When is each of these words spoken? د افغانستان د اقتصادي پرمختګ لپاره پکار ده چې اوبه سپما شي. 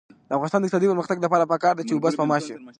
د 0.27 0.29
افغانستان 0.35 0.59
د 0.61 0.63
اقتصادي 0.65 0.87
پرمختګ 0.91 1.17
لپاره 1.25 1.49
پکار 1.53 1.73
ده 1.75 1.83
چې 1.87 1.93
اوبه 1.93 2.09
سپما 2.13 2.37
شي. 2.45 2.53